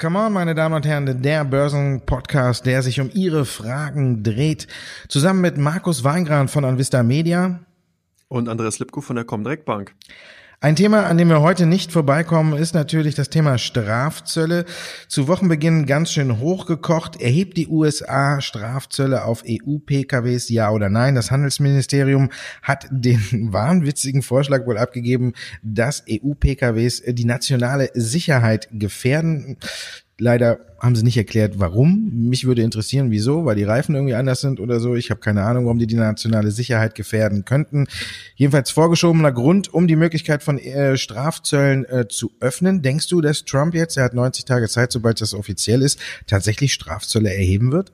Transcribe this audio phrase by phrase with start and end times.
[0.00, 4.68] Come on, meine Damen und Herren, der Börsenpodcast, der sich um Ihre Fragen dreht.
[5.08, 7.58] Zusammen mit Markus Weingran von Anvista Media.
[8.28, 9.96] Und Andreas Lipko von der Comdirect Bank.
[10.60, 14.64] Ein Thema, an dem wir heute nicht vorbeikommen, ist natürlich das Thema Strafzölle.
[15.06, 17.22] Zu Wochenbeginn ganz schön hochgekocht.
[17.22, 21.14] Erhebt die USA Strafzölle auf EU-PKWs, ja oder nein?
[21.14, 23.20] Das Handelsministerium hat den
[23.52, 29.58] wahnwitzigen Vorschlag wohl abgegeben, dass EU-PKWs die nationale Sicherheit gefährden.
[30.20, 32.10] Leider haben sie nicht erklärt, warum.
[32.28, 34.94] Mich würde interessieren, wieso, weil die Reifen irgendwie anders sind oder so.
[34.96, 37.86] Ich habe keine Ahnung, warum die die nationale Sicherheit gefährden könnten.
[38.34, 42.82] Jedenfalls vorgeschobener Grund, um die Möglichkeit von äh, Strafzöllen äh, zu öffnen.
[42.82, 46.72] Denkst du, dass Trump jetzt, er hat 90 Tage Zeit, sobald das offiziell ist, tatsächlich
[46.72, 47.92] Strafzölle erheben wird?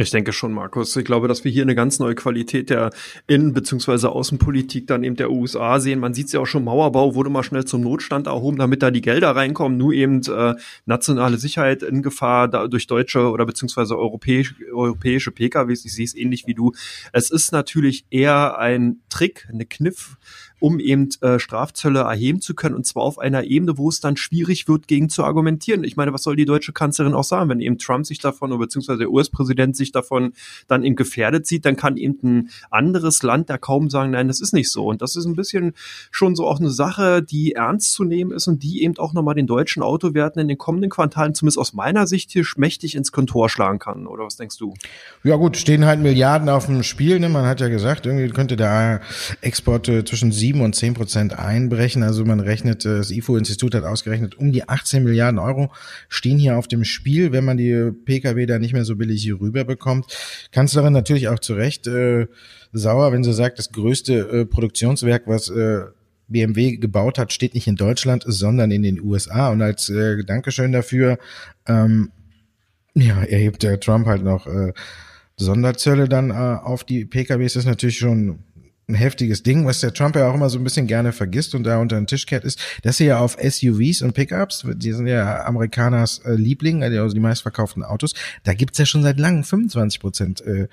[0.00, 0.94] Ich denke schon, Markus.
[0.94, 2.90] Ich glaube, dass wir hier eine ganz neue Qualität der
[3.26, 4.06] Innen- bzw.
[4.06, 5.98] Außenpolitik dann eben der USA sehen.
[5.98, 8.92] Man sieht es ja auch schon, Mauerbau wurde mal schnell zum Notstand erhoben, damit da
[8.92, 9.76] die Gelder reinkommen.
[9.76, 10.54] Nur eben äh,
[10.86, 15.84] nationale Sicherheit in Gefahr da, durch deutsche oder beziehungsweise europäisch, europäische PKWs.
[15.84, 16.74] Ich sehe es ähnlich wie du.
[17.12, 20.16] Es ist natürlich eher ein Trick, eine Kniff,
[20.60, 24.16] um eben äh, Strafzölle erheben zu können und zwar auf einer Ebene, wo es dann
[24.16, 25.84] schwierig wird, gegen zu argumentieren.
[25.84, 28.60] Ich meine, was soll die deutsche Kanzlerin auch sagen, wenn eben Trump sich davon oder
[28.60, 30.32] beziehungsweise der US-Präsident sich davon
[30.66, 34.40] dann eben gefährdet sieht, dann kann eben ein anderes Land da kaum sagen, nein, das
[34.40, 34.86] ist nicht so.
[34.86, 35.74] Und das ist ein bisschen
[36.10, 39.34] schon so auch eine Sache, die ernst zu nehmen ist und die eben auch nochmal
[39.34, 43.48] den deutschen Autowerten in den kommenden Quartalen, zumindest aus meiner Sicht hier, mächtig ins Kontor
[43.48, 44.06] schlagen kann.
[44.06, 44.74] Oder was denkst du?
[45.22, 47.20] Ja gut, stehen halt Milliarden auf dem Spiel.
[47.20, 47.28] Ne?
[47.28, 49.00] Man hat ja gesagt, irgendwie könnte der
[49.40, 52.02] Export äh, zwischen sieben sieben und zehn Prozent einbrechen.
[52.02, 55.70] Also man rechnet, äh, das IFO-Institut hat ausgerechnet, um die 18 Milliarden Euro
[56.08, 59.38] stehen hier auf dem Spiel, wenn man die Pkw da nicht mehr so billig hier
[59.40, 60.06] rüber bekommt.
[60.50, 62.28] Kanzlerin natürlich auch zu Recht äh,
[62.72, 65.80] sauer, wenn sie sagt, das größte äh, Produktionswerk, was äh,
[66.28, 69.50] BMW gebaut hat, steht nicht in Deutschland, sondern in den USA.
[69.50, 71.18] Und als äh, Dankeschön dafür,
[71.66, 72.10] ähm,
[72.94, 74.72] ja, erhebt der Trump halt noch äh,
[75.36, 77.52] Sonderzölle dann äh, auf die PKWs.
[77.52, 78.38] Das ist natürlich schon
[78.88, 81.64] ein heftiges Ding, was der Trump ja auch immer so ein bisschen gerne vergisst und
[81.64, 85.06] da unter den Tisch kehrt, ist, dass sie ja auf SUVs und Pickups, die sind
[85.06, 90.00] ja Amerikaners äh, Liebling, also die meistverkauften Autos, da gibt's ja schon seit langem 25
[90.00, 90.68] Prozent äh,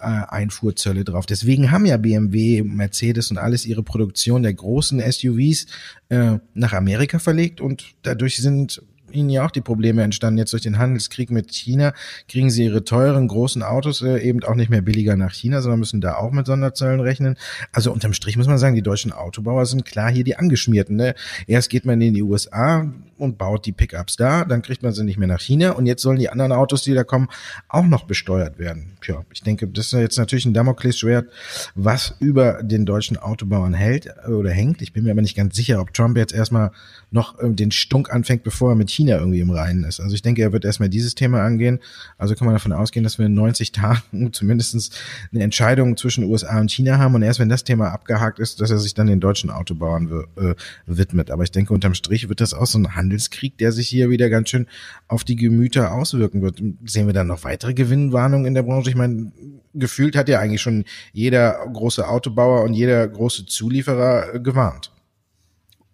[0.00, 1.26] äh, Einfuhrzölle drauf.
[1.26, 5.66] Deswegen haben ja BMW, Mercedes und alles ihre Produktion der großen SUVs
[6.08, 10.38] äh, nach Amerika verlegt und dadurch sind ihnen ja auch die Probleme entstanden.
[10.38, 11.92] Jetzt durch den Handelskrieg mit China
[12.28, 15.80] kriegen sie ihre teuren großen Autos äh, eben auch nicht mehr billiger nach China, sondern
[15.80, 17.36] müssen da auch mit Sonderzöllen rechnen.
[17.72, 20.96] Also unterm Strich muss man sagen, die deutschen Autobauer sind klar hier die Angeschmierten.
[20.96, 21.14] Ne?
[21.46, 22.86] Erst geht man in die USA,
[23.18, 26.02] und baut die Pickups da, dann kriegt man sie nicht mehr nach China und jetzt
[26.02, 27.28] sollen die anderen Autos, die da kommen,
[27.68, 28.92] auch noch besteuert werden.
[29.02, 31.28] Tja, ich denke, das ist jetzt natürlich ein Damoklesschwert,
[31.74, 34.82] was über den deutschen Autobauern hält oder hängt.
[34.82, 36.70] Ich bin mir aber nicht ganz sicher, ob Trump jetzt erstmal
[37.10, 40.00] noch ähm, den Stunk anfängt, bevor er mit China irgendwie im Reinen ist.
[40.00, 41.80] Also ich denke, er wird erstmal dieses Thema angehen.
[42.16, 44.90] Also kann man davon ausgehen, dass wir in 90 Tagen zumindestens
[45.32, 48.70] eine Entscheidung zwischen USA und China haben und erst wenn das Thema abgehakt ist, dass
[48.70, 50.54] er sich dann den deutschen Autobauern äh,
[50.86, 51.30] widmet.
[51.30, 54.10] Aber ich denke, unterm Strich wird das auch so ein Handel Handelskrieg, der sich hier
[54.10, 54.66] wieder ganz schön
[55.08, 56.62] auf die Gemüter auswirken wird.
[56.84, 58.90] Sehen wir dann noch weitere Gewinnwarnungen in der Branche?
[58.90, 59.32] Ich meine,
[59.74, 64.92] gefühlt hat ja eigentlich schon jeder große Autobauer und jeder große Zulieferer äh, gewarnt.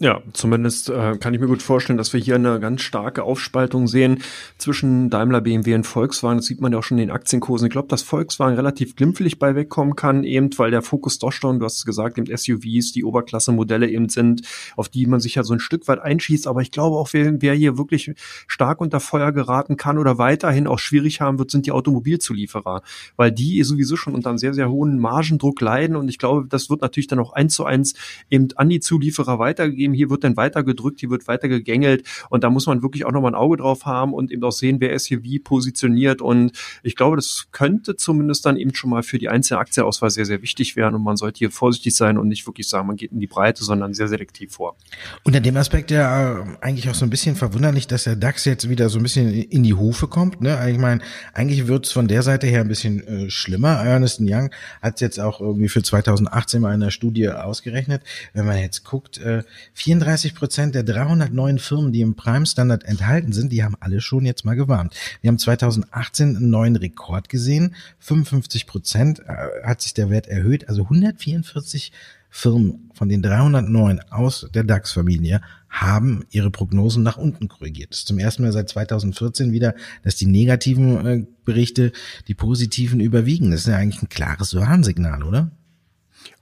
[0.00, 3.86] Ja, zumindest äh, kann ich mir gut vorstellen, dass wir hier eine ganz starke Aufspaltung
[3.86, 4.22] sehen
[4.58, 6.38] zwischen Daimler, BMW und Volkswagen.
[6.38, 7.68] Das sieht man ja auch schon in den Aktienkursen.
[7.68, 11.60] Ich glaube, dass Volkswagen relativ glimpflich bei wegkommen kann, eben weil der Fokus doch schon,
[11.60, 14.42] du hast es gesagt, eben SUVs, die Oberklasse-Modelle eben sind,
[14.76, 16.48] auf die man sich ja so ein Stück weit einschießt.
[16.48, 18.12] Aber ich glaube auch, wer, wer hier wirklich
[18.48, 22.82] stark unter Feuer geraten kann oder weiterhin auch schwierig haben wird, sind die Automobilzulieferer,
[23.14, 25.94] weil die sowieso schon unter einem sehr, sehr hohen Margendruck leiden.
[25.94, 27.94] Und ich glaube, das wird natürlich dann auch eins zu eins
[28.28, 29.38] eben an die Zulieferer
[29.84, 33.04] weitergegeben hier wird dann weiter gedrückt, hier wird weiter gegängelt und da muss man wirklich
[33.04, 36.20] auch nochmal ein Auge drauf haben und eben auch sehen, wer ist hier wie positioniert
[36.20, 36.52] und
[36.82, 40.42] ich glaube, das könnte zumindest dann eben schon mal für die einzelne Aktienauswahl sehr, sehr
[40.42, 43.20] wichtig werden und man sollte hier vorsichtig sein und nicht wirklich sagen, man geht in
[43.20, 44.76] die Breite, sondern sehr selektiv vor.
[45.24, 48.68] Unter dem Aspekt ja äh, eigentlich auch so ein bisschen verwunderlich, dass der DAX jetzt
[48.68, 50.40] wieder so ein bisschen in die Hufe kommt.
[50.40, 50.58] Ne?
[50.70, 51.00] Ich meine,
[51.32, 53.84] eigentlich wird es von der Seite her ein bisschen äh, schlimmer.
[53.84, 54.50] Ernest Young
[54.80, 58.02] hat es jetzt auch irgendwie für 2018 mal in einer Studie ausgerechnet.
[58.32, 59.42] Wenn man jetzt guckt, äh,
[59.74, 64.24] 34 Prozent der 309 Firmen, die im Prime Standard enthalten sind, die haben alle schon
[64.24, 64.94] jetzt mal gewarnt.
[65.20, 67.74] Wir haben 2018 einen neuen Rekord gesehen.
[67.98, 70.68] 55 Prozent äh, hat sich der Wert erhöht.
[70.68, 71.92] Also 144
[72.30, 77.90] Firmen von den 309 aus der DAX-Familie haben ihre Prognosen nach unten korrigiert.
[77.90, 81.92] Das ist zum ersten Mal seit 2014 wieder, dass die negativen äh, Berichte
[82.26, 83.50] die positiven überwiegen.
[83.50, 85.50] Das ist ja eigentlich ein klares Warnsignal, oder?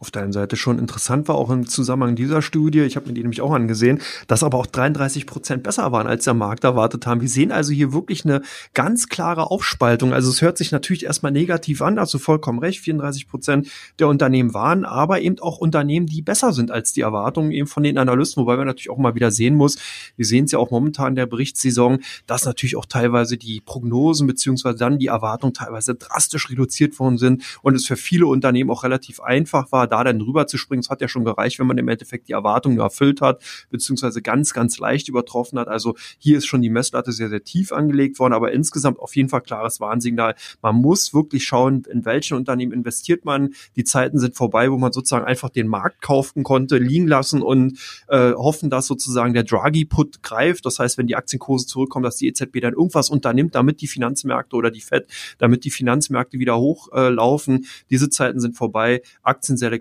[0.03, 3.15] Auf der einen Seite schon interessant war, auch im Zusammenhang dieser Studie, ich habe mir
[3.15, 7.07] die nämlich auch angesehen, dass aber auch 33 Prozent besser waren, als der Markt erwartet
[7.07, 7.21] haben.
[7.21, 8.43] Wir sehen also hier wirklich eine
[8.75, 10.13] ganz klare Aufspaltung.
[10.13, 13.69] Also es hört sich natürlich erstmal negativ an, also vollkommen recht, 34 Prozent
[14.01, 17.85] der Unternehmen waren, aber eben auch Unternehmen, die besser sind als die Erwartungen eben von
[17.85, 19.79] den Analysten, wobei man natürlich auch mal wieder sehen muss,
[20.17, 24.27] wir sehen es ja auch momentan in der Berichtssaison, dass natürlich auch teilweise die Prognosen
[24.27, 28.83] beziehungsweise dann die Erwartungen teilweise drastisch reduziert worden sind und es für viele Unternehmen auch
[28.83, 30.81] relativ einfach war, da dann drüber zu springen.
[30.81, 34.55] Es hat ja schon gereicht, wenn man im Endeffekt die Erwartungen erfüllt hat, beziehungsweise ganz,
[34.55, 35.69] ganz leicht übertroffen hat.
[35.69, 39.29] Also hier ist schon die Messlatte sehr, sehr tief angelegt worden, aber insgesamt auf jeden
[39.29, 40.35] Fall klares Warnsignal.
[40.63, 43.55] Man muss wirklich schauen, in welchen Unternehmen investiert man.
[43.77, 47.79] Die Zeiten sind vorbei, wo man sozusagen einfach den Markt kaufen konnte, liegen lassen und
[48.09, 50.65] äh, hoffen, dass sozusagen der Draghi-Put greift.
[50.65, 54.57] Das heißt, wenn die Aktienkurse zurückkommen, dass die EZB dann irgendwas unternimmt, damit die Finanzmärkte
[54.57, 55.07] oder die FED,
[55.37, 57.57] damit die Finanzmärkte wieder hochlaufen.
[57.57, 59.03] Äh, Diese Zeiten sind vorbei.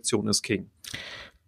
[0.01, 0.69] Aktienselektion ist King.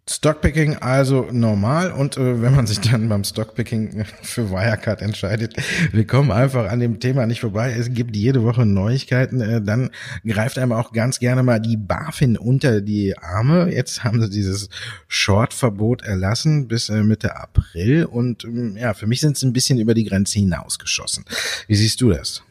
[0.06, 5.56] Stockpicking also normal und äh, wenn man sich dann beim Stockpicking für Wirecard entscheidet,
[5.92, 7.74] wir kommen einfach an dem Thema nicht vorbei.
[7.74, 9.40] Es gibt jede Woche Neuigkeiten.
[9.40, 9.88] Äh, dann
[10.26, 13.72] greift einem auch ganz gerne mal die BaFin unter die Arme.
[13.72, 14.68] Jetzt haben sie dieses
[15.08, 19.78] Short-Verbot erlassen bis äh, Mitte April und ähm, ja, für mich sind sie ein bisschen
[19.78, 21.24] über die Grenze hinausgeschossen.
[21.66, 22.42] Wie siehst du das?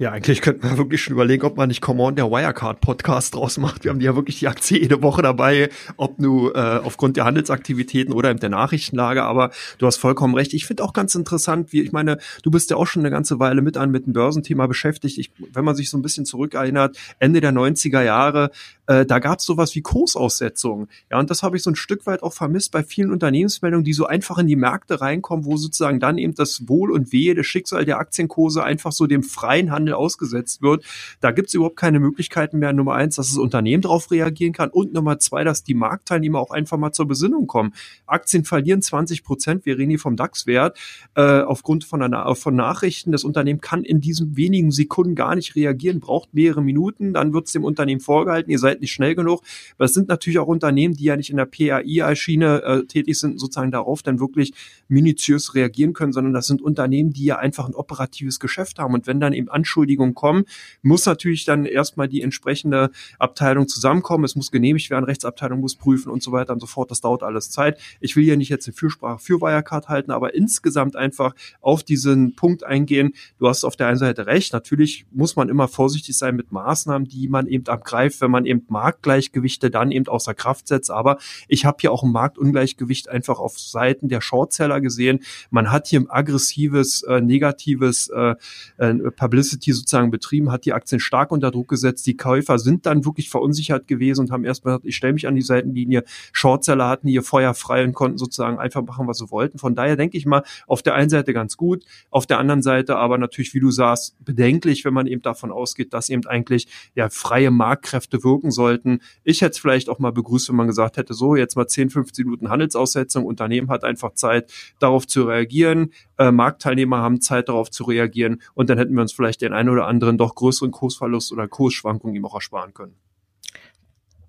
[0.00, 3.34] Ja, eigentlich könnte man wirklich schon überlegen, ob man nicht Come On der Wirecard Podcast
[3.34, 3.82] draus macht.
[3.82, 8.14] Wir haben ja wirklich die Aktie jede Woche dabei, ob nur äh, aufgrund der Handelsaktivitäten
[8.14, 9.24] oder in der Nachrichtenlage.
[9.24, 10.54] Aber du hast vollkommen recht.
[10.54, 13.40] Ich finde auch ganz interessant, wie ich meine, du bist ja auch schon eine ganze
[13.40, 15.18] Weile mit an mit dem Börsenthema beschäftigt.
[15.18, 18.52] Ich, wenn man sich so ein bisschen zurückerinnert, Ende der 90er Jahre,
[18.86, 20.88] äh, da gab es sowas wie Kursaussetzungen.
[21.10, 23.92] Ja, und das habe ich so ein Stück weit auch vermisst bei vielen Unternehmensmeldungen, die
[23.92, 27.46] so einfach in die Märkte reinkommen, wo sozusagen dann eben das Wohl und Wehe, das
[27.46, 30.84] Schicksal der Aktienkurse einfach so dem freien Handel Handel ausgesetzt wird.
[31.20, 32.72] Da gibt es überhaupt keine Möglichkeiten mehr.
[32.72, 36.50] Nummer eins, dass das Unternehmen darauf reagieren kann und Nummer zwei, dass die Marktteilnehmer auch
[36.50, 37.72] einfach mal zur Besinnung kommen.
[38.06, 40.78] Aktien verlieren 20 Prozent, wir reden hier vom DAX-Wert,
[41.14, 43.12] äh, aufgrund von, einer, von Nachrichten.
[43.12, 47.46] Das Unternehmen kann in diesen wenigen Sekunden gar nicht reagieren, braucht mehrere Minuten, dann wird
[47.46, 49.42] es dem Unternehmen vorgehalten, ihr seid nicht schnell genug.
[49.78, 53.70] Es sind natürlich auch Unternehmen, die ja nicht in der PAI-Schiene äh, tätig sind, sozusagen
[53.70, 54.52] darauf dann wirklich
[54.88, 58.94] minutiös reagieren können, sondern das sind Unternehmen, die ja einfach ein operatives Geschäft haben.
[58.94, 60.44] Und wenn dann eben Anschuldigungen Anschuldigungen kommen,
[60.82, 64.24] muss natürlich dann erstmal die entsprechende Abteilung zusammenkommen.
[64.24, 66.90] Es muss genehmigt werden, Rechtsabteilung muss prüfen und so weiter und so fort.
[66.90, 67.78] Das dauert alles Zeit.
[68.00, 72.34] Ich will hier nicht jetzt eine Fürsprache für Wirecard halten, aber insgesamt einfach auf diesen
[72.34, 73.12] Punkt eingehen.
[73.38, 74.52] Du hast auf der einen Seite recht.
[74.52, 78.64] Natürlich muss man immer vorsichtig sein mit Maßnahmen, die man eben abgreift, wenn man eben
[78.68, 80.90] Marktgleichgewichte dann eben außer Kraft setzt.
[80.90, 85.20] Aber ich habe hier auch ein Marktungleichgewicht einfach auf Seiten der Shortseller gesehen.
[85.50, 88.34] Man hat hier ein aggressives, äh, negatives äh,
[88.78, 88.94] äh
[89.28, 92.06] Publicity die sozusagen betrieben, hat die Aktien stark unter Druck gesetzt.
[92.06, 95.34] Die Käufer sind dann wirklich verunsichert gewesen und haben erstmal gesagt, ich stelle mich an
[95.34, 96.04] die Seitenlinie.
[96.32, 99.58] Shortseller hatten hier Feuer frei und konnten sozusagen einfach machen, was sie wollten.
[99.58, 102.96] Von daher denke ich mal, auf der einen Seite ganz gut, auf der anderen Seite
[102.96, 107.10] aber natürlich, wie du sagst, bedenklich, wenn man eben davon ausgeht, dass eben eigentlich ja
[107.10, 109.00] freie Marktkräfte wirken sollten.
[109.22, 111.90] Ich hätte es vielleicht auch mal begrüßt, wenn man gesagt hätte, so jetzt mal 10,
[111.90, 117.70] 15 Minuten Handelsaussetzung, Unternehmen hat einfach Zeit, darauf zu reagieren, äh, Marktteilnehmer haben Zeit, darauf
[117.70, 121.32] zu reagieren und dann hätten wir uns vielleicht den einen oder anderen doch größeren Kursverlust
[121.32, 122.96] oder Kursschwankungen ihm auch ersparen können.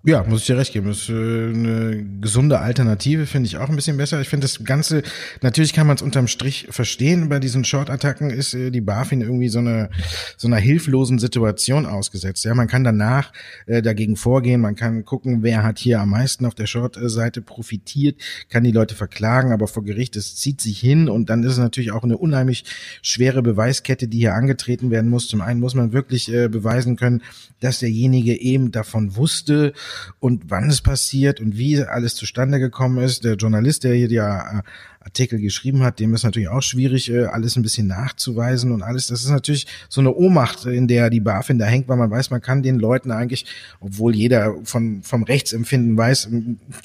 [0.02, 0.86] Ja, muss ich dir recht geben.
[0.88, 4.18] Das ist äh, eine gesunde Alternative, finde ich auch ein bisschen besser.
[4.22, 5.02] Ich finde das Ganze,
[5.42, 9.50] natürlich kann man es unterm Strich verstehen, bei diesen Short-Attacken ist äh, die BaFin irgendwie
[9.50, 9.90] so eine
[10.38, 12.46] so einer hilflosen Situation ausgesetzt.
[12.46, 13.30] Ja, man kann danach
[13.66, 18.18] äh, dagegen vorgehen, man kann gucken, wer hat hier am meisten auf der Short-Seite profitiert,
[18.48, 21.58] kann die Leute verklagen, aber vor Gericht, es zieht sich hin und dann ist es
[21.58, 22.64] natürlich auch eine unheimlich
[23.02, 25.28] schwere Beweiskette, die hier angetreten werden muss.
[25.28, 27.20] Zum einen muss man wirklich äh, beweisen können,
[27.60, 29.74] dass derjenige eben davon wusste,
[30.18, 33.24] und wann es passiert und wie alles zustande gekommen ist.
[33.24, 34.62] Der Journalist, der hier die äh,
[35.02, 39.06] Artikel geschrieben hat, dem ist natürlich auch schwierig, äh, alles ein bisschen nachzuweisen und alles.
[39.06, 42.30] Das ist natürlich so eine Ohnmacht, in der die BaFin da hängt, weil man weiß,
[42.30, 43.46] man kann den Leuten eigentlich,
[43.80, 46.28] obwohl jeder von, vom Rechtsempfinden weiß,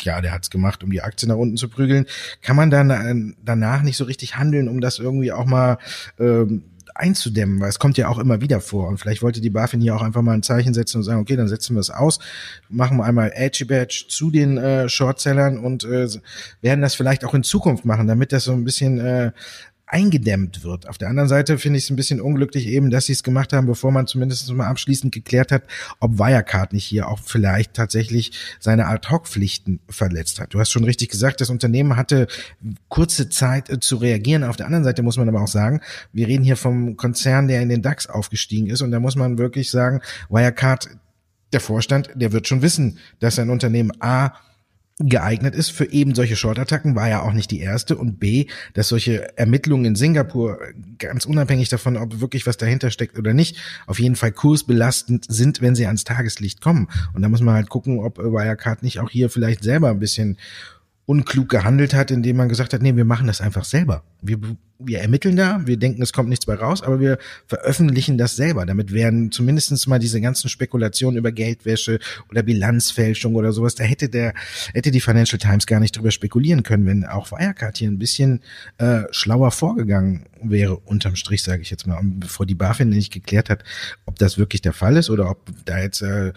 [0.01, 2.05] ja, der hat's gemacht, um die Aktie nach unten zu prügeln,
[2.41, 5.77] kann man dann äh, danach nicht so richtig handeln, um das irgendwie auch mal
[6.17, 6.63] ähm,
[6.95, 8.87] einzudämmen, weil es kommt ja auch immer wieder vor.
[8.87, 11.35] Und vielleicht wollte die BaFin hier auch einfach mal ein Zeichen setzen und sagen, okay,
[11.35, 12.19] dann setzen wir es aus,
[12.69, 16.07] machen wir einmal Edgy Badge zu den äh, Shortsellern und äh,
[16.61, 19.31] werden das vielleicht auch in Zukunft machen, damit das so ein bisschen äh,
[19.87, 20.87] eingedämmt wird.
[20.89, 23.53] Auf der anderen Seite finde ich es ein bisschen unglücklich eben, dass sie es gemacht
[23.53, 25.63] haben, bevor man zumindest mal abschließend geklärt hat,
[25.99, 30.53] ob Wirecard nicht hier auch vielleicht tatsächlich seine Ad-Hoc-Pflichten verletzt hat.
[30.53, 32.27] Du hast schon richtig gesagt, das Unternehmen hatte
[32.89, 34.43] kurze Zeit äh, zu reagieren.
[34.43, 35.81] Auf der anderen Seite muss man aber auch sagen,
[36.13, 39.37] wir reden hier vom Konzern, der in den DAX aufgestiegen ist und da muss man
[39.37, 40.89] wirklich sagen, Wirecard
[41.53, 44.33] der Vorstand, der wird schon wissen, dass ein Unternehmen A
[44.99, 47.97] geeignet ist für eben solche Short-Attacken, war ja auch nicht die erste.
[47.97, 50.59] Und B, dass solche Ermittlungen in Singapur,
[50.99, 55.61] ganz unabhängig davon, ob wirklich was dahinter steckt oder nicht, auf jeden Fall kursbelastend sind,
[55.61, 56.87] wenn sie ans Tageslicht kommen.
[57.13, 60.37] Und da muss man halt gucken, ob Wirecard nicht auch hier vielleicht selber ein bisschen
[61.05, 64.03] unklug gehandelt hat, indem man gesagt hat, nee, wir machen das einfach selber.
[64.27, 64.39] Wir
[64.77, 67.17] wir ermitteln da, wir denken, es kommt nichts bei raus, aber wir
[67.47, 68.65] veröffentlichen das selber.
[68.65, 74.09] Damit werden zumindestens mal diese ganzen Spekulationen über Geldwäsche oder Bilanzfälschung oder sowas, da hätte
[74.09, 74.33] der,
[74.73, 78.41] hätte die Financial Times gar nicht drüber spekulieren können, wenn auch Wirecard hier ein bisschen
[78.77, 83.49] äh, schlauer vorgegangen wäre, unterm Strich, sage ich jetzt mal, bevor die BaFin nicht geklärt
[83.49, 83.63] hat,
[84.05, 86.33] ob das wirklich der Fall ist oder ob da jetzt äh,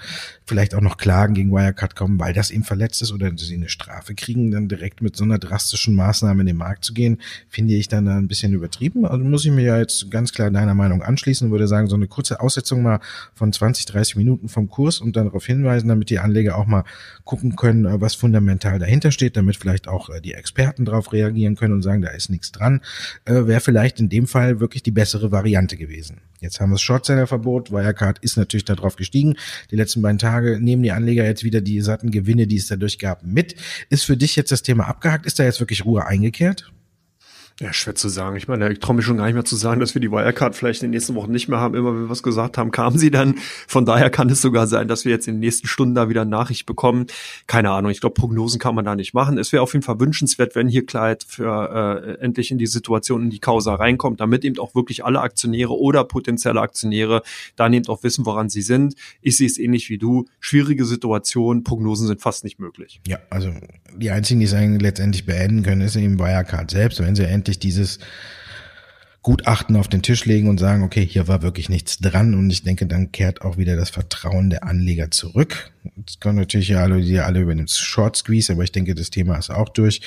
[0.47, 3.68] vielleicht auch noch Klagen gegen Wirecard kommen, weil das eben verletzt ist oder sie eine
[3.68, 7.75] Strafe kriegen, dann direkt mit so einer drastischen Maßnahme in den Markt zu gehen, finde
[7.79, 9.05] ich dann ein bisschen übertrieben.
[9.05, 12.07] Also muss ich mir ja jetzt ganz klar deiner Meinung anschließen, würde sagen, so eine
[12.07, 13.01] kurze Aussetzung mal
[13.35, 16.85] von 20, 30 Minuten vom Kurs und dann darauf hinweisen, damit die Anleger auch mal
[17.25, 21.57] gucken können, äh, was fundamental dahinter steht, damit vielleicht auch äh, die Experten darauf reagieren
[21.57, 22.81] können und sagen, da ist nichts dran,
[23.25, 26.21] äh, wäre vielleicht in dem Fall wirklich die bessere Variante gewesen.
[26.41, 27.73] Jetzt haben wir das Shortseller-Verbot.
[27.73, 29.37] Wirecard ist natürlich darauf gestiegen.
[29.71, 32.99] Die letzten beiden Tage nehmen die Anleger jetzt wieder die satten Gewinne, die es dadurch
[32.99, 33.57] gab, mit.
[33.91, 35.27] Ist für dich jetzt das Thema abgehakt?
[35.27, 36.71] Ist da jetzt wirklich Ruhe eingekehrt?
[37.61, 38.37] Ja, schwer zu sagen.
[38.37, 40.55] Ich meine, ich traue mich schon gar nicht mehr zu sagen, dass wir die Wirecard
[40.55, 41.75] vielleicht in den nächsten Wochen nicht mehr haben.
[41.75, 43.35] Immer wenn wir was gesagt haben, kamen sie dann.
[43.67, 46.25] Von daher kann es sogar sein, dass wir jetzt in den nächsten Stunden da wieder
[46.25, 47.07] Nachricht bekommen.
[47.49, 47.91] Keine Ahnung.
[47.91, 49.38] Ich glaube, Prognosen kann man da nicht machen.
[49.38, 53.25] Es wäre auf jeden Fall wünschenswert, wenn hier Klarheit für äh, endlich in die Situation,
[53.25, 57.23] in die Causa reinkommt, damit eben auch wirklich alle Aktionäre oder potenzielle Aktionäre
[57.57, 58.95] dann eben auch wissen, woran sie sind.
[59.21, 60.27] Ich sehe es ähnlich wie du.
[60.38, 61.65] Schwierige Situation.
[61.65, 63.00] Prognosen sind fast nicht möglich.
[63.09, 63.50] Ja, also
[63.97, 67.00] die einzigen, die es eigentlich letztendlich beenden können, ist eben Wirecard selbst.
[67.00, 67.99] Wenn sie endlich endlich dieses
[69.23, 72.62] Gutachten auf den Tisch legen und sagen, okay, hier war wirklich nichts dran und ich
[72.62, 75.73] denke, dann kehrt auch wieder das Vertrauen der Anleger zurück.
[76.07, 79.11] Es kommen natürlich ja alle, die alle über den Short Squeeze, aber ich denke, das
[79.11, 80.00] Thema ist auch durch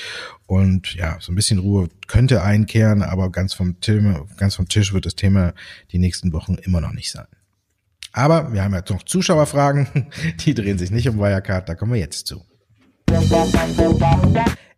[0.46, 4.92] und ja, so ein bisschen Ruhe könnte einkehren, aber ganz vom, Thema, ganz vom Tisch
[4.92, 5.52] wird das Thema
[5.92, 7.26] die nächsten Wochen immer noch nicht sein.
[8.12, 12.00] Aber wir haben jetzt noch Zuschauerfragen, die drehen sich nicht um Wirecard, da kommen wir
[12.00, 12.44] jetzt zu.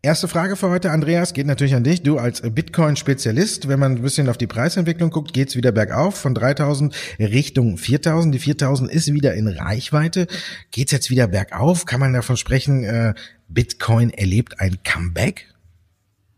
[0.02, 2.02] Erste Frage für heute, Andreas, geht natürlich an dich.
[2.02, 6.34] Du als Bitcoin-Spezialist, wenn man ein bisschen auf die Preisentwicklung guckt, geht's wieder bergauf von
[6.34, 8.34] 3000 Richtung 4000.
[8.34, 10.26] Die 4000 ist wieder in Reichweite.
[10.72, 11.86] Geht's jetzt wieder bergauf?
[11.86, 13.14] Kann man davon sprechen, äh,
[13.48, 15.53] Bitcoin erlebt ein Comeback?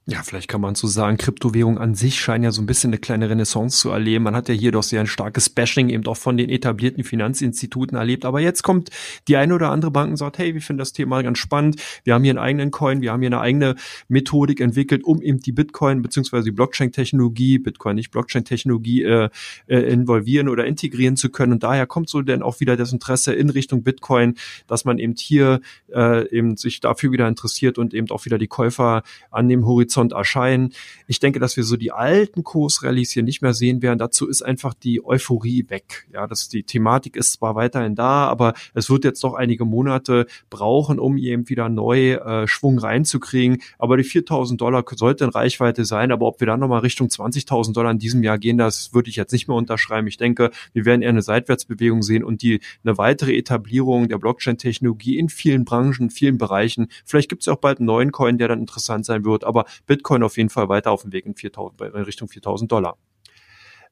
[0.09, 2.99] Ja, vielleicht kann man so sagen, Kryptowährungen an sich scheinen ja so ein bisschen eine
[2.99, 4.23] kleine Renaissance zu erleben.
[4.23, 7.99] Man hat ja hier doch sehr ein starkes Bashing eben auch von den etablierten Finanzinstituten
[7.99, 8.25] erlebt.
[8.25, 8.91] Aber jetzt kommt
[9.27, 11.83] die eine oder andere Bank und sagt, hey, wir finden das Thema ganz spannend.
[12.05, 13.75] Wir haben hier einen eigenen Coin, wir haben hier eine eigene
[14.07, 19.29] Methodik entwickelt, um eben die Bitcoin beziehungsweise die Blockchain-Technologie, Bitcoin nicht Blockchain-Technologie äh,
[19.67, 21.55] äh, involvieren oder integrieren zu können.
[21.55, 24.37] Und daher kommt so denn auch wieder das Interesse in Richtung Bitcoin,
[24.69, 25.61] dass man eben hier
[25.93, 29.96] äh, eben sich dafür wieder interessiert und eben auch wieder die Käufer an dem Horizont
[29.97, 30.73] Horizont erscheinen.
[31.07, 33.99] Ich denke, dass wir so die alten Kursrallies hier nicht mehr sehen werden.
[33.99, 36.07] Dazu ist einfach die Euphorie weg.
[36.13, 40.27] Ja, das, die Thematik ist zwar weiterhin da, aber es wird jetzt doch einige Monate
[40.51, 43.59] brauchen, um eben wieder neu äh, Schwung reinzukriegen.
[43.79, 46.13] Aber die 4000 Dollar sollten in Reichweite sein.
[46.13, 49.17] Aber ob wir dann nochmal Richtung 20.000 Dollar in diesem Jahr gehen, das würde ich
[49.17, 50.07] jetzt nicht mehr unterschreiben.
[50.07, 55.19] Ich denke, wir werden eher eine Seitwärtsbewegung sehen und die eine weitere Etablierung der Blockchain-Technologie
[55.19, 56.89] in vielen Branchen, in vielen Bereichen.
[57.05, 59.45] Vielleicht gibt es ja auch bald einen neuen Coin, der dann interessant sein wird.
[59.45, 62.97] Aber Bitcoin auf jeden Fall weiter auf dem Weg in, 4000, in Richtung 4000 Dollar.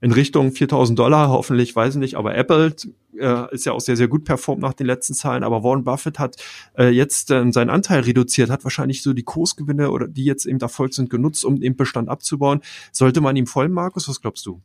[0.00, 2.74] In Richtung 4000 Dollar, hoffentlich, weiß ich nicht, aber Apple
[3.18, 6.18] äh, ist ja auch sehr, sehr gut performt nach den letzten Zahlen, aber Warren Buffett
[6.18, 6.36] hat
[6.76, 10.60] äh, jetzt äh, seinen Anteil reduziert, hat wahrscheinlich so die Kursgewinne oder die jetzt eben
[10.60, 12.60] erfolgt sind, genutzt, um den Bestand abzubauen.
[12.92, 14.08] Sollte man ihm folgen, Markus?
[14.08, 14.60] Was glaubst du?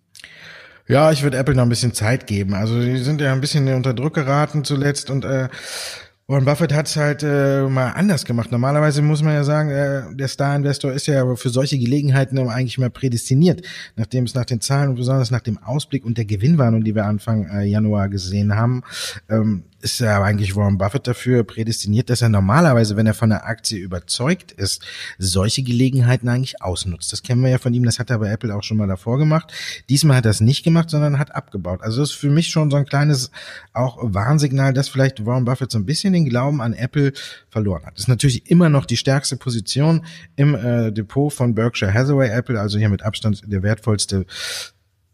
[0.89, 2.55] Ja, ich würde Apple noch ein bisschen Zeit geben.
[2.55, 5.47] Also die sind ja ein bisschen unter Druck geraten zuletzt und äh,
[6.29, 8.51] Warren Buffett hat es halt äh, mal anders gemacht.
[8.51, 12.91] Normalerweise muss man ja sagen, äh, der Star-Investor ist ja für solche Gelegenheiten eigentlich mal
[12.91, 13.63] prädestiniert,
[13.95, 17.05] nachdem es nach den Zahlen und besonders nach dem Ausblick und der Gewinnwarnung, die wir
[17.05, 18.83] Anfang äh, Januar gesehen haben,
[19.27, 23.45] ähm, ist ja eigentlich Warren Buffett dafür prädestiniert, dass er normalerweise, wenn er von der
[23.45, 24.83] Aktie überzeugt ist,
[25.17, 27.11] solche Gelegenheiten eigentlich ausnutzt.
[27.13, 29.17] Das kennen wir ja von ihm, das hat er bei Apple auch schon mal davor
[29.17, 29.53] gemacht.
[29.89, 31.81] Diesmal hat er es nicht gemacht, sondern hat abgebaut.
[31.81, 33.31] Also das ist für mich schon so ein kleines
[33.73, 37.13] auch Warnsignal, dass vielleicht Warren Buffett so ein bisschen den Glauben an Apple
[37.49, 37.93] verloren hat.
[37.93, 40.05] Das ist natürlich immer noch die stärkste Position
[40.35, 44.25] im äh, Depot von Berkshire Hathaway Apple, also hier mit Abstand der wertvollste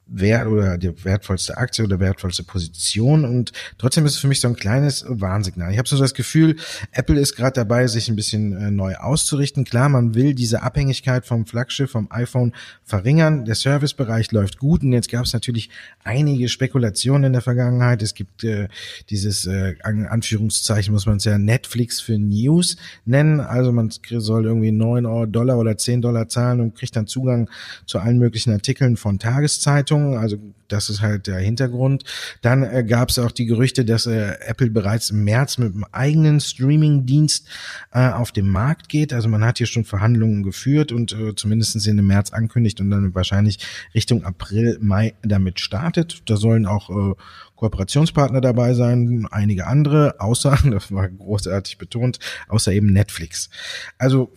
[0.08, 4.48] wert oder die wertvollste Aktie oder wertvollste Position und trotzdem ist es für mich so
[4.48, 5.72] ein kleines Warnsignal.
[5.72, 6.58] Ich habe so das Gefühl,
[6.92, 9.66] Apple ist gerade dabei, sich ein bisschen äh, neu auszurichten.
[9.66, 13.46] Klar, man will diese Abhängigkeit vom Flaggschiff, vom iPhone verringern.
[13.46, 15.70] Der Servicebereich läuft gut und jetzt gab es natürlich
[16.04, 18.04] einige Spekulationen in der Vergangenheit.
[18.04, 18.68] Es gibt äh,
[19.10, 23.40] dieses äh, Anführungszeichen, muss man es ja Netflix für News nennen.
[23.40, 27.50] Also man soll irgendwie neun Dollar oder zehn Dollar zahlen und kriegt dann Zugang
[27.88, 29.95] zu allen möglichen Artikeln von Tageszeitungen.
[29.96, 30.18] Bewertungen.
[30.18, 30.38] Also
[30.68, 32.04] das ist halt der Hintergrund.
[32.42, 35.86] Dann äh, gab es auch die Gerüchte, dass äh, Apple bereits im März mit einem
[35.92, 37.48] eigenen Streaming-Dienst
[37.92, 39.14] äh, auf den Markt geht.
[39.14, 42.90] Also man hat hier schon Verhandlungen geführt und äh, zumindest in dem März ankündigt und
[42.90, 43.60] dann wahrscheinlich
[43.94, 46.24] Richtung April, Mai damit startet.
[46.26, 47.14] Da sollen auch äh,
[47.56, 53.50] Kooperationspartner dabei sein, einige andere, außer, das war großartig betont, außer eben Netflix.
[53.98, 54.34] Also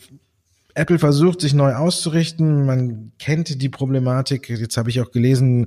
[0.78, 2.64] Apple versucht sich neu auszurichten.
[2.64, 4.48] Man kennt die Problematik.
[4.48, 5.66] Jetzt habe ich auch gelesen,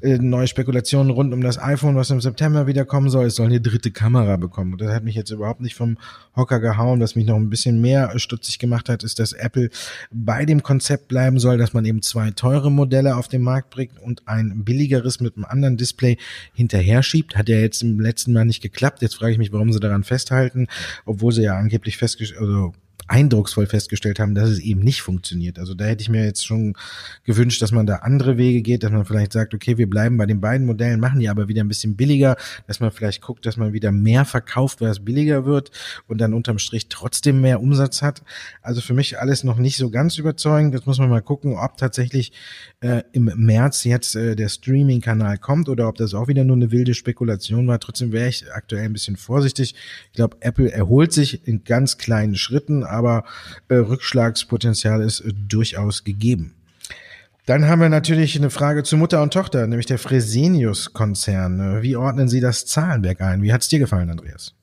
[0.00, 3.26] äh, neue Spekulationen rund um das iPhone, was im September wieder kommen soll.
[3.26, 4.72] Es soll eine dritte Kamera bekommen.
[4.72, 5.98] Und das hat mich jetzt überhaupt nicht vom
[6.34, 7.00] Hocker gehauen.
[7.00, 9.68] Was mich noch ein bisschen mehr stutzig gemacht hat, ist, dass Apple
[10.10, 13.98] bei dem Konzept bleiben soll, dass man eben zwei teure Modelle auf den Markt bringt
[14.00, 16.16] und ein billigeres mit einem anderen Display
[16.54, 17.36] hinterher schiebt.
[17.36, 19.02] Hat ja jetzt im letzten Mal nicht geklappt.
[19.02, 20.68] Jetzt frage ich mich, warum sie daran festhalten,
[21.04, 22.72] obwohl sie ja angeblich festgestellt, also
[23.08, 25.58] eindrucksvoll festgestellt haben, dass es eben nicht funktioniert.
[25.58, 26.74] Also da hätte ich mir jetzt schon
[27.24, 30.26] gewünscht, dass man da andere Wege geht, dass man vielleicht sagt, okay, wir bleiben bei
[30.26, 32.36] den beiden Modellen, machen die aber wieder ein bisschen billiger,
[32.66, 35.70] dass man vielleicht guckt, dass man wieder mehr verkauft, weil es billiger wird
[36.06, 38.22] und dann unterm Strich trotzdem mehr Umsatz hat.
[38.62, 40.74] Also für mich alles noch nicht so ganz überzeugend.
[40.74, 42.32] Jetzt muss man mal gucken, ob tatsächlich
[42.80, 46.70] äh, im März jetzt äh, der Streaming-Kanal kommt oder ob das auch wieder nur eine
[46.70, 47.80] wilde Spekulation war.
[47.80, 49.74] Trotzdem wäre ich aktuell ein bisschen vorsichtig.
[50.06, 52.97] Ich glaube, Apple erholt sich in ganz kleinen Schritten, aber
[53.68, 56.54] äh, Rückschlagspotenzial ist äh, durchaus gegeben.
[57.46, 61.82] Dann haben wir natürlich eine Frage zu Mutter und Tochter, nämlich der Fresenius-Konzern.
[61.82, 63.40] Wie ordnen Sie das Zahlenwerk ein?
[63.40, 64.54] Wie hat es dir gefallen, Andreas?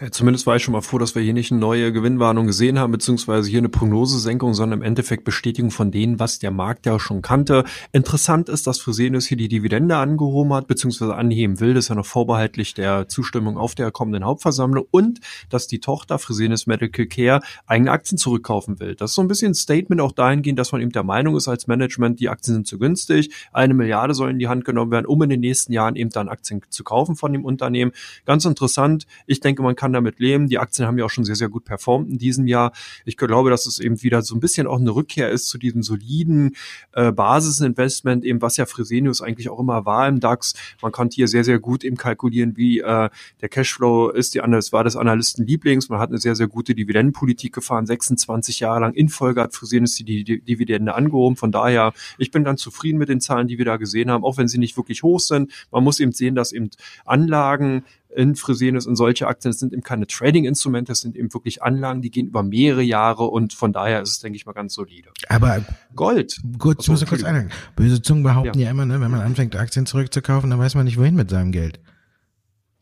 [0.00, 2.78] Ja, zumindest war ich schon mal froh, dass wir hier nicht eine neue Gewinnwarnung gesehen
[2.78, 6.98] haben, beziehungsweise hier eine Prognosesenkung, sondern im Endeffekt Bestätigung von denen, was der Markt ja
[7.00, 7.64] schon kannte.
[7.92, 11.74] Interessant ist, dass Fresenius hier die Dividende angehoben hat, beziehungsweise anheben will.
[11.74, 16.18] Das ist ja noch vorbehaltlich der Zustimmung auf der kommenden Hauptversammlung und dass die Tochter
[16.18, 18.94] Fresenius Medical Care eigene Aktien zurückkaufen will.
[18.94, 21.48] Das ist so ein bisschen ein Statement auch dahingehend, dass man eben der Meinung ist
[21.48, 23.30] als Management, die Aktien sind zu günstig.
[23.52, 26.28] Eine Milliarde soll in die Hand genommen werden, um in den nächsten Jahren eben dann
[26.28, 27.92] Aktien zu kaufen von dem Unternehmen.
[28.24, 29.06] Ganz interessant.
[29.26, 30.48] Ich denke, man kann damit leben.
[30.48, 32.72] Die Aktien haben ja auch schon sehr, sehr gut performt in diesem Jahr.
[33.04, 35.82] Ich glaube, dass es eben wieder so ein bisschen auch eine Rückkehr ist zu diesem
[35.82, 36.56] soliden
[36.92, 40.54] äh, Basisinvestment, eben was ja Fresenius eigentlich auch immer war im DAX.
[40.82, 43.08] Man konnte hier sehr, sehr gut eben kalkulieren, wie äh,
[43.40, 44.34] der Cashflow ist.
[44.34, 45.88] Die das war das Analysten Lieblings.
[45.88, 47.86] Man hat eine sehr, sehr gute Dividendenpolitik gefahren.
[47.86, 51.36] 26 Jahre lang in Folge hat Fresenius die, die Dividende angehoben.
[51.36, 54.36] Von daher, ich bin ganz zufrieden mit den Zahlen, die wir da gesehen haben, auch
[54.36, 55.52] wenn sie nicht wirklich hoch sind.
[55.70, 56.70] Man muss eben sehen, dass eben
[57.04, 57.84] Anlagen
[58.16, 62.00] in Fresenius und solche Aktien, das sind eben keine Trading-Instrumente, das sind eben wirklich Anlagen,
[62.00, 65.10] die gehen über mehrere Jahre und von daher ist es, denke ich mal, ganz solide.
[65.28, 66.40] Aber Gold.
[66.58, 67.50] Gut, ich muss kurz einhaken.
[67.76, 68.66] Böse Zungen behaupten ja.
[68.66, 71.52] ja immer, ne, wenn man anfängt, Aktien zurückzukaufen, dann weiß man nicht, wohin mit seinem
[71.52, 71.78] Geld.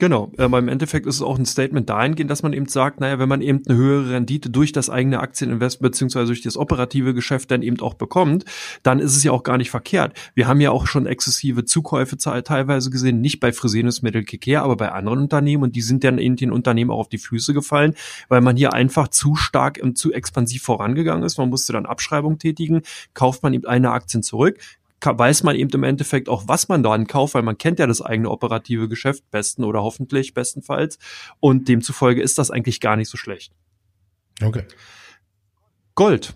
[0.05, 3.19] Genau, aber im Endeffekt ist es auch ein Statement dahingehend, dass man eben sagt, naja,
[3.19, 7.51] wenn man eben eine höhere Rendite durch das eigene Aktieninvestment beziehungsweise durch das operative Geschäft
[7.51, 8.45] dann eben auch bekommt,
[8.83, 10.12] dann ist es ja auch gar nicht verkehrt.
[10.35, 14.77] Wir haben ja auch schon exzessive Zukäufe teilweise gesehen, nicht bei Fresenius Medical Care, aber
[14.77, 17.95] bei anderen Unternehmen und die sind dann in den Unternehmen auch auf die Füße gefallen,
[18.29, 21.38] weil man hier einfach zu stark und zu expansiv vorangegangen ist.
[21.38, 22.83] Man musste dann Abschreibung tätigen,
[23.14, 24.59] kauft man eben eine Aktien zurück,
[25.05, 28.03] weiß man eben im Endeffekt auch, was man dann kauft, weil man kennt ja das
[28.03, 30.99] eigene operative Geschäft besten oder hoffentlich bestenfalls.
[31.40, 33.53] Und demzufolge ist das eigentlich gar nicht so schlecht.
[34.43, 34.64] Okay.
[35.95, 36.35] Gold.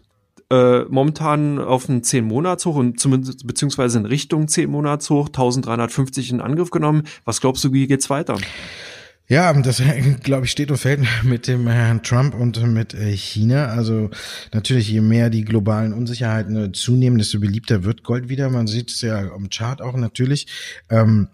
[0.51, 5.27] Äh, momentan auf einen 10 Monats hoch und zumindest beziehungsweise in Richtung 10 Monats hoch,
[5.27, 7.03] 1350 in Angriff genommen.
[7.25, 8.39] Was glaubst du, wie geht's weiter?
[9.31, 9.83] Ja, das
[10.23, 13.67] glaube ich steht und fällt mit dem Herrn Trump und mit äh, China.
[13.67, 14.09] Also
[14.55, 18.49] natürlich, je mehr die globalen Unsicherheiten äh, zunehmen, desto beliebter wird Gold wieder.
[18.49, 20.47] Man sieht es ja am Chart auch natürlich.
[20.88, 21.29] Ähm,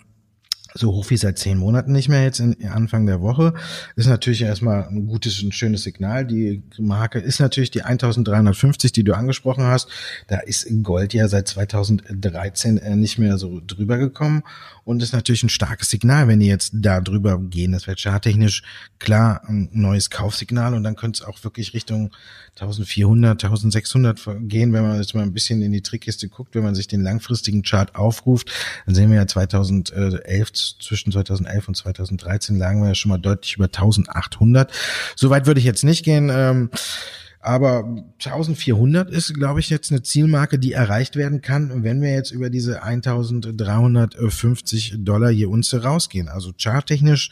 [0.76, 3.54] so hoch wie seit zehn Monaten nicht mehr jetzt in Anfang der Woche.
[3.94, 6.26] Ist natürlich erstmal ein gutes und schönes Signal.
[6.26, 9.88] Die Marke ist natürlich die 1350, die du angesprochen hast.
[10.26, 14.42] Da ist Gold ja seit 2013 äh, nicht mehr so drüber gekommen
[14.84, 17.72] und ist natürlich ein starkes Signal, wenn die jetzt da drüber gehen.
[17.72, 18.64] Das wäre charttechnisch
[18.98, 22.10] klar ein neues Kaufsignal und dann könnte es auch wirklich Richtung
[22.58, 26.74] 1400, 1600 gehen, wenn man jetzt mal ein bisschen in die Trickkiste guckt, wenn man
[26.74, 28.50] sich den langfristigen Chart aufruft,
[28.86, 33.56] dann sehen wir ja 2011, zwischen 2011 und 2013 lagen wir ja schon mal deutlich
[33.56, 34.72] über 1800.
[35.16, 36.30] Soweit würde ich jetzt nicht gehen.
[36.32, 36.70] Ähm,
[37.44, 37.84] Aber
[38.24, 42.48] 1400 ist, glaube ich, jetzt eine Zielmarke, die erreicht werden kann, wenn wir jetzt über
[42.48, 46.30] diese 1350 Dollar je Unze rausgehen.
[46.30, 47.30] Also charttechnisch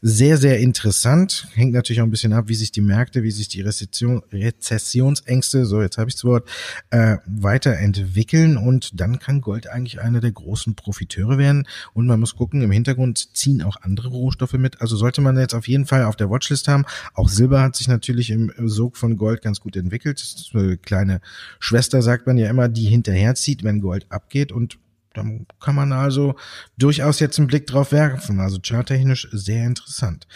[0.00, 1.48] sehr, sehr interessant.
[1.52, 5.66] Hängt natürlich auch ein bisschen ab, wie sich die Märkte, wie sich die Rezession, Rezessionsängste,
[5.66, 6.48] so jetzt habe ich das Wort,
[6.88, 11.68] äh, weiterentwickeln und dann kann Gold eigentlich einer der großen Profiteure werden.
[11.92, 14.80] Und man muss gucken, im Hintergrund ziehen auch andere Rohstoffe mit.
[14.80, 16.86] Also sollte man jetzt auf jeden Fall auf der Watchlist haben.
[17.12, 20.20] Auch Silber hat sich natürlich im Sog von Gold ganz gut entwickelt.
[20.20, 21.20] Das ist eine kleine
[21.58, 24.78] Schwester, sagt man ja immer, die hinterherzieht, wenn Gold abgeht und
[25.14, 26.36] dann kann man also
[26.78, 28.40] durchaus jetzt einen Blick drauf werfen.
[28.40, 30.26] Also charttechnisch sehr interessant.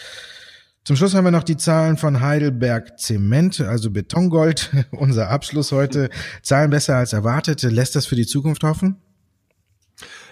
[0.83, 4.71] Zum Schluss haben wir noch die Zahlen von Heidelberg Zement, also Betongold.
[4.91, 6.09] Unser Abschluss heute.
[6.43, 7.63] Zahlen besser als erwartet.
[7.63, 8.95] Lässt das für die Zukunft hoffen?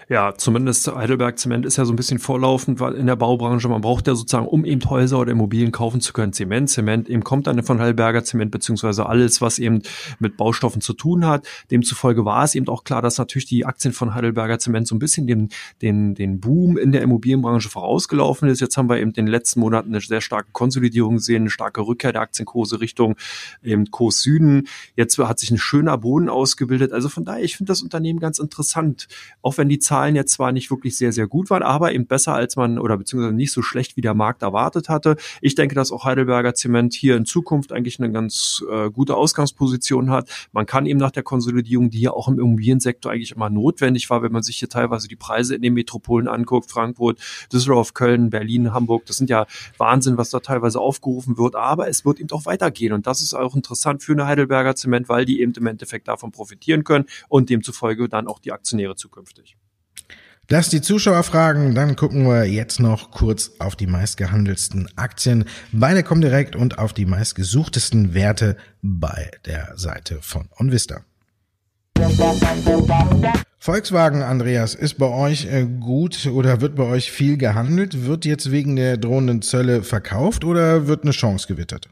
[0.08, 3.68] Ja, zumindest Heidelberg Zement ist ja so ein bisschen vorlaufend weil in der Baubranche.
[3.68, 6.70] Man braucht ja sozusagen, um eben Häuser oder Immobilien kaufen zu können, Zement.
[6.70, 9.82] Zement eben kommt dann von Heidelberger Zement, beziehungsweise alles, was eben
[10.20, 11.44] mit Baustoffen zu tun hat.
[11.72, 15.00] Demzufolge war es eben auch klar, dass natürlich die Aktien von Heidelberger Zement so ein
[15.00, 15.48] bisschen den,
[15.82, 18.60] den, den Boom in der Immobilienbranche vorausgelaufen ist.
[18.60, 21.80] Jetzt haben wir eben in den letzten Monaten eine sehr starke Konsolidierung gesehen, eine starke
[21.80, 23.16] Rückkehr der Aktienkurse Richtung
[23.60, 24.68] eben Kurs Süden.
[24.94, 26.92] Jetzt hat sich ein schöner Boden ausgebildet.
[26.92, 29.08] Also von daher, ich finde das Unternehmen ganz interessant.
[29.42, 32.06] Auch wenn die Zahlen Zahlen jetzt zwar nicht wirklich sehr, sehr gut waren, aber eben
[32.06, 35.16] besser als man oder beziehungsweise nicht so schlecht wie der Markt erwartet hatte.
[35.40, 40.10] Ich denke, dass auch Heidelberger Zement hier in Zukunft eigentlich eine ganz äh, gute Ausgangsposition
[40.10, 40.28] hat.
[40.52, 44.22] Man kann eben nach der Konsolidierung, die ja auch im Immobiliensektor eigentlich immer notwendig war,
[44.22, 47.18] wenn man sich hier teilweise die Preise in den Metropolen anguckt, Frankfurt,
[47.50, 49.46] Düsseldorf, Köln, Berlin, Hamburg, das sind ja
[49.78, 53.32] Wahnsinn, was da teilweise aufgerufen wird, aber es wird eben auch weitergehen und das ist
[53.32, 57.48] auch interessant für eine Heidelberger Zement, weil die eben im Endeffekt davon profitieren können und
[57.48, 59.56] demzufolge dann auch die Aktionäre zukünftig.
[60.48, 65.92] Das die Zuschauer fragen, dann gucken wir jetzt noch kurz auf die meistgehandelsten Aktien bei
[65.92, 71.00] der Comdirect und auf die meistgesuchtesten Werte bei der Seite von OnVista.
[73.58, 78.06] Volkswagen, Andreas, ist bei euch äh, gut oder wird bei euch viel gehandelt?
[78.06, 81.88] Wird jetzt wegen der drohenden Zölle verkauft oder wird eine Chance gewittert?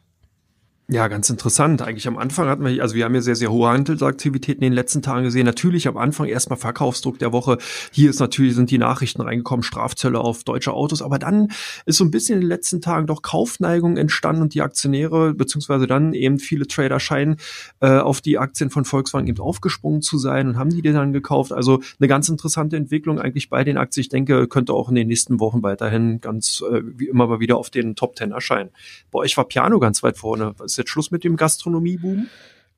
[0.87, 1.81] Ja, ganz interessant.
[1.81, 4.75] Eigentlich am Anfang hatten wir, also wir haben ja sehr, sehr hohe Handelsaktivitäten in den
[4.75, 5.47] letzten Tagen gesehen.
[5.47, 7.57] Natürlich am Anfang erstmal Verkaufsdruck der Woche.
[7.91, 11.01] Hier ist natürlich, sind die Nachrichten reingekommen, Strafzölle auf deutsche Autos.
[11.01, 11.49] Aber dann
[11.87, 15.87] ist so ein bisschen in den letzten Tagen doch Kaufneigung entstanden und die Aktionäre, beziehungsweise
[15.87, 17.37] dann eben viele Trader scheinen
[17.81, 21.55] äh, auf die Aktien von Volkswagen eben aufgesprungen zu sein und haben die dann gekauft.
[21.55, 24.03] Also eine ganz interessante Entwicklung eigentlich bei den Aktien.
[24.03, 27.57] Ich denke, könnte auch in den nächsten Wochen weiterhin ganz äh, wie immer mal wieder
[27.57, 28.69] auf den Top Ten erscheinen.
[29.11, 32.27] Bei euch war Piano ganz weit vorne ist jetzt Schluss mit dem Gastronomieboom?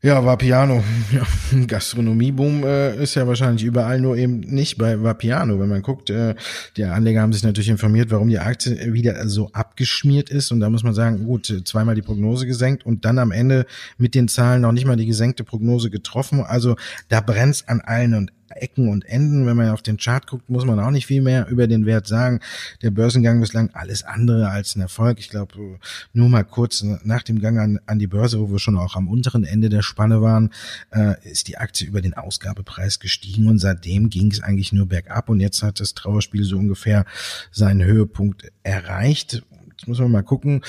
[0.02, 0.84] Ja, Vapiano.
[1.12, 1.24] Ja,
[1.66, 5.58] Gastronomieboom äh, ist ja wahrscheinlich überall, nur eben nicht bei Vapiano.
[5.58, 6.34] Wenn man guckt, äh,
[6.76, 10.52] die Anleger haben sich natürlich informiert, warum die Aktie wieder so abgeschmiert ist.
[10.52, 14.14] Und da muss man sagen, gut, zweimal die Prognose gesenkt und dann am Ende mit
[14.14, 16.40] den Zahlen noch nicht mal die gesenkte Prognose getroffen.
[16.40, 16.76] Also
[17.08, 18.32] da brennt's an allen und
[18.62, 19.46] Ecken und Enden.
[19.46, 22.06] Wenn man auf den Chart guckt, muss man auch nicht viel mehr über den Wert
[22.06, 22.40] sagen.
[22.82, 25.18] Der Börsengang bislang alles andere als ein Erfolg.
[25.18, 25.78] Ich glaube,
[26.12, 29.08] nur mal kurz nach dem Gang an, an die Börse, wo wir schon auch am
[29.08, 30.50] unteren Ende der Spanne waren,
[30.90, 35.28] äh, ist die Aktie über den Ausgabepreis gestiegen und seitdem ging es eigentlich nur bergab
[35.28, 37.04] und jetzt hat das Trauerspiel so ungefähr
[37.50, 39.42] seinen Höhepunkt erreicht.
[39.70, 40.62] Jetzt muss man mal gucken.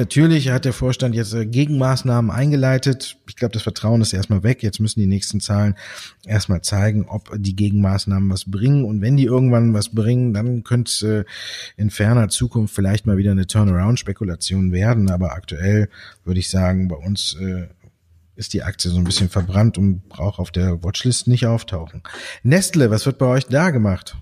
[0.00, 3.18] Natürlich hat der Vorstand jetzt äh, Gegenmaßnahmen eingeleitet.
[3.28, 4.62] Ich glaube, das Vertrauen ist erstmal weg.
[4.62, 5.74] Jetzt müssen die nächsten Zahlen
[6.24, 8.86] erstmal zeigen, ob die Gegenmaßnahmen was bringen.
[8.86, 11.24] Und wenn die irgendwann was bringen, dann könnte es äh,
[11.76, 15.10] in ferner Zukunft vielleicht mal wieder eine Turnaround-Spekulation werden.
[15.10, 15.90] Aber aktuell
[16.24, 17.66] würde ich sagen, bei uns äh,
[18.36, 22.02] ist die Aktie so ein bisschen verbrannt und braucht auf der Watchlist nicht auftauchen.
[22.42, 24.16] Nestle, was wird bei euch da gemacht?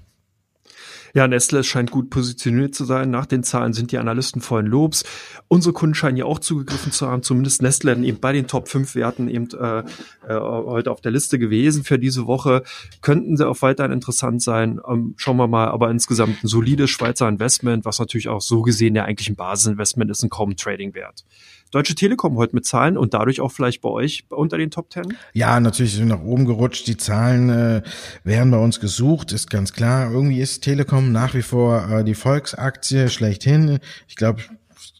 [1.14, 3.10] Ja, Nestle scheint gut positioniert zu sein.
[3.10, 5.04] Nach den Zahlen sind die Analysten vollen Lobs.
[5.48, 8.94] Unsere Kunden scheinen ja auch zugegriffen zu haben, zumindest Nestle eben bei den Top 5
[8.94, 9.84] Werten eben äh, äh,
[10.28, 12.62] heute auf der Liste gewesen für diese Woche.
[13.00, 14.80] Könnten sie auch weiterhin interessant sein.
[14.86, 18.94] Ähm, schauen wir mal, aber insgesamt ein solides Schweizer Investment, was natürlich auch so gesehen
[18.94, 21.24] ja eigentlich ein Basisinvestment ist, ein kaum Trading-Wert.
[21.70, 25.14] Deutsche Telekom heute mit Zahlen und dadurch auch vielleicht bei euch unter den Top Ten?
[25.34, 26.86] Ja, natürlich sind nach oben gerutscht.
[26.86, 27.82] Die Zahlen äh,
[28.24, 30.10] werden bei uns gesucht, ist ganz klar.
[30.10, 33.78] Irgendwie ist Telekom nach wie vor äh, die Volksaktie schlechthin.
[34.06, 34.42] Ich glaube,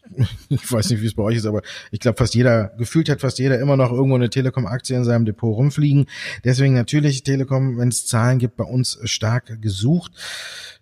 [0.49, 3.21] ich weiß nicht, wie es bei euch ist, aber ich glaube, fast jeder, gefühlt hat
[3.21, 6.07] fast jeder immer noch irgendwo eine Telekom-Aktie in seinem Depot rumfliegen.
[6.43, 10.11] Deswegen natürlich Telekom, wenn es Zahlen gibt, bei uns stark gesucht.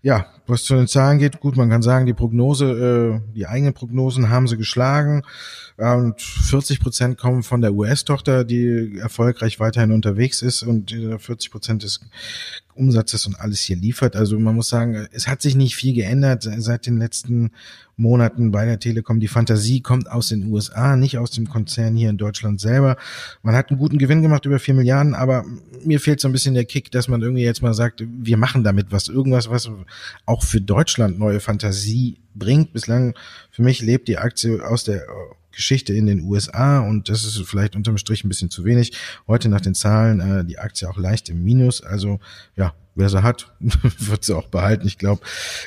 [0.01, 3.73] Ja, was zu den Zahlen geht, gut, man kann sagen, die Prognose, äh, die eigenen
[3.73, 5.23] Prognosen haben sie geschlagen.
[5.77, 11.83] Und 40 Prozent kommen von der US-Tochter, die erfolgreich weiterhin unterwegs ist und 40 Prozent
[11.83, 12.01] ist
[12.77, 14.15] Umsatzes und alles hier liefert.
[14.15, 17.51] Also man muss sagen, es hat sich nicht viel geändert seit den letzten
[17.97, 19.19] Monaten bei der Telekom.
[19.19, 22.95] Die Fantasie kommt aus den USA, nicht aus dem Konzern hier in Deutschland selber.
[23.41, 25.45] Man hat einen guten Gewinn gemacht über vier Milliarden, aber
[25.83, 28.63] mir fehlt so ein bisschen der Kick, dass man irgendwie jetzt mal sagt, wir machen
[28.63, 29.69] damit was, irgendwas, was
[30.25, 32.73] auch für Deutschland neue Fantasie bringt.
[32.73, 33.15] Bislang
[33.51, 35.03] für mich lebt die Aktie aus der
[35.57, 38.95] Geschichte in den USA und das ist vielleicht unterm Strich ein bisschen zu wenig.
[39.27, 41.81] Heute nach den Zahlen äh, die Aktie auch leicht im Minus.
[41.81, 42.19] Also
[42.55, 44.85] ja, wer sie hat, wird sie auch behalten.
[44.85, 45.21] Ich glaube,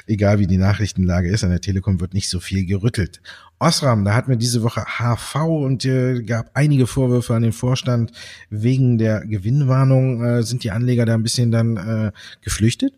[0.06, 3.20] egal wie die Nachrichtenlage ist, an der Telekom wird nicht so viel gerüttelt.
[3.58, 8.12] Osram, da hatten wir diese Woche HV und äh, gab einige Vorwürfe an den Vorstand
[8.48, 10.24] wegen der Gewinnwarnung.
[10.24, 12.94] Äh, sind die Anleger da ein bisschen dann äh, geflüchtet?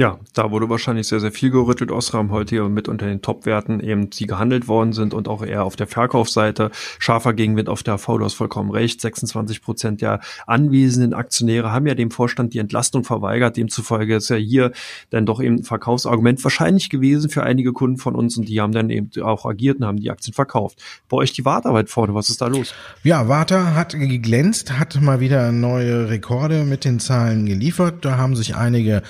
[0.00, 1.90] Ja, da wurde wahrscheinlich sehr, sehr viel gerüttelt.
[1.90, 5.62] Osram heute hier mit unter den Top-Werten eben die gehandelt worden sind und auch eher
[5.64, 6.70] auf der Verkaufsseite.
[6.98, 8.98] Scharfer Gegenwind auf der AV, du hast vollkommen recht.
[9.02, 13.58] 26 Prozent der anwesenden Aktionäre haben ja dem Vorstand die Entlastung verweigert.
[13.58, 14.72] Demzufolge ist ja hier
[15.10, 18.72] dann doch eben ein Verkaufsargument wahrscheinlich gewesen für einige Kunden von uns und die haben
[18.72, 20.82] dann eben auch agiert und haben die Aktien verkauft.
[21.10, 22.72] Bei euch die Warta weit vorne, was ist da los?
[23.02, 28.02] Ja, Warta hat geglänzt, hat mal wieder neue Rekorde mit den Zahlen geliefert.
[28.06, 29.02] Da haben sich einige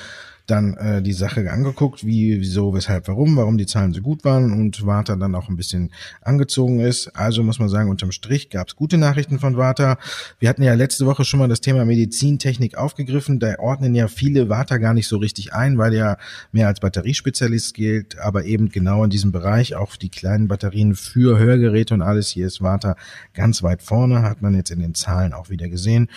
[0.50, 4.52] dann äh, die Sache angeguckt, wie, wieso, weshalb, warum, warum die Zahlen so gut waren
[4.52, 5.90] und Warta dann auch ein bisschen
[6.22, 7.08] angezogen ist.
[7.16, 9.98] Also muss man sagen, unterm Strich gab es gute Nachrichten von Warta.
[10.38, 13.38] Wir hatten ja letzte Woche schon mal das Thema Medizintechnik aufgegriffen.
[13.38, 16.16] Da ordnen ja viele Warta gar nicht so richtig ein, weil ja
[16.52, 21.38] mehr als Batteriespezialist gilt, aber eben genau in diesem Bereich auch die kleinen Batterien für
[21.38, 22.28] Hörgeräte und alles.
[22.28, 22.96] Hier ist Warta
[23.34, 26.08] ganz weit vorne, hat man jetzt in den Zahlen auch wieder gesehen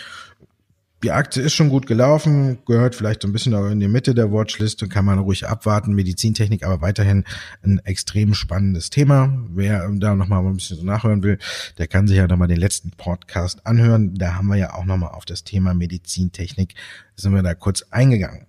[1.04, 4.32] die Aktie ist schon gut gelaufen, gehört vielleicht so ein bisschen in die Mitte der
[4.32, 5.94] Watchlist, kann man ruhig abwarten.
[5.94, 7.26] Medizintechnik aber weiterhin
[7.62, 9.38] ein extrem spannendes Thema.
[9.50, 11.40] Wer da nochmal ein bisschen so nachhören will,
[11.78, 14.16] der kann sich ja nochmal den letzten Podcast anhören.
[14.16, 16.74] Da haben wir ja auch nochmal auf das Thema Medizintechnik,
[17.18, 18.48] sind wir da kurz eingegangen.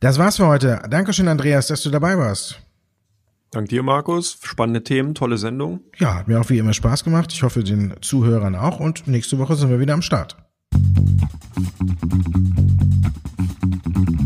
[0.00, 0.82] Das war's für heute.
[0.88, 2.58] Dankeschön, Andreas, dass du dabei warst.
[3.50, 4.38] Dank dir, Markus.
[4.42, 5.80] Spannende Themen, tolle Sendung.
[5.98, 7.32] Ja, hat mir auch wie immer Spaß gemacht.
[7.32, 8.80] Ich hoffe, den Zuhörern auch.
[8.80, 10.36] Und nächste Woche sind wir wieder am Start.
[10.76, 10.90] フフ
[11.78, 12.60] フ
[14.02, 14.25] フフ。